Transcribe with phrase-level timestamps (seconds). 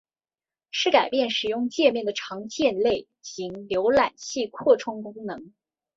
[0.71, 5.53] 是改变使用介面的常见类型浏览器扩充功能。